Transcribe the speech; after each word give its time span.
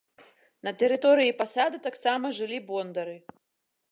На 0.67 0.71
тэрыторыі 0.83 1.35
пасада 1.41 1.77
таксама 1.87 2.33
жылі 2.37 2.59
бондары. 2.69 3.15